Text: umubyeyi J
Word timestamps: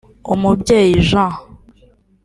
umubyeyi 0.33 0.95
J 1.09 1.11